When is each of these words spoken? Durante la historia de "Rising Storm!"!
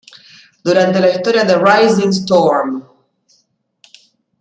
Durante 0.63 0.99
la 0.99 1.11
historia 1.11 1.43
de 1.43 1.59
"Rising 1.59 2.09
Storm!"! 2.09 2.83